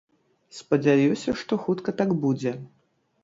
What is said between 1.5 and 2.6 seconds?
хутка так будзе.